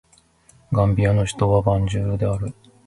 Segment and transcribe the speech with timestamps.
[0.73, 2.55] ガンビアの首都はバンジュールである